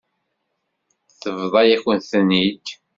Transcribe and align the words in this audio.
Tebḍa-yakent-ten-id. 1.21 2.65